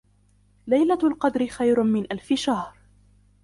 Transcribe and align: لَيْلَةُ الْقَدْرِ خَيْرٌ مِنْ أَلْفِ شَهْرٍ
لَيْلَةُ 0.67 0.97
الْقَدْرِ 1.03 1.47
خَيْرٌ 1.47 1.83
مِنْ 1.83 2.11
أَلْفِ 2.11 2.33
شَهْرٍ 2.33 2.73